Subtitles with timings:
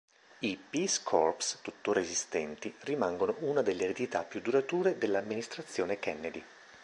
[0.39, 6.43] I "Peace Corps", tuttora esistenti, rimangono una delle eredità più durature dell'amministrazione Kennedy.